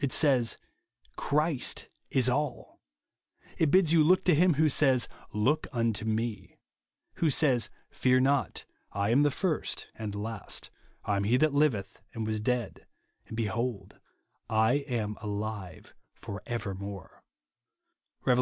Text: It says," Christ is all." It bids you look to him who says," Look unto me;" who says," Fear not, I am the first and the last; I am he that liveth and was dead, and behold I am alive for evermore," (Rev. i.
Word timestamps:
It 0.00 0.12
says," 0.14 0.56
Christ 1.18 1.90
is 2.08 2.30
all." 2.30 2.80
It 3.58 3.70
bids 3.70 3.92
you 3.92 4.02
look 4.02 4.24
to 4.24 4.34
him 4.34 4.54
who 4.54 4.70
says," 4.70 5.08
Look 5.48 5.66
unto 5.72 6.06
me;" 6.06 6.56
who 7.18 7.28
says," 7.28 7.68
Fear 8.00 8.20
not, 8.20 8.64
I 8.92 9.10
am 9.10 9.24
the 9.24 9.30
first 9.30 9.88
and 9.94 10.14
the 10.14 10.20
last; 10.20 10.70
I 11.04 11.16
am 11.18 11.24
he 11.24 11.36
that 11.36 11.52
liveth 11.52 12.00
and 12.14 12.26
was 12.26 12.40
dead, 12.40 12.86
and 13.26 13.36
behold 13.36 13.98
I 14.48 14.72
am 14.88 15.18
alive 15.20 15.92
for 16.14 16.42
evermore," 16.46 17.22
(Rev. 18.24 18.36
i. 18.36 18.36